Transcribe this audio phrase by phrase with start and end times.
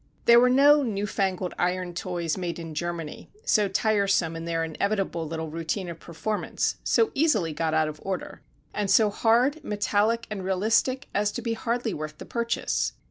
[0.25, 5.27] There were no new fangled iron toys "made in Germany," so tiresome in their inevitable
[5.27, 8.41] little routine of performance, so easily got out of order,
[8.73, 12.93] and so hard, metallic and realistic as to be hardly worth the purchase.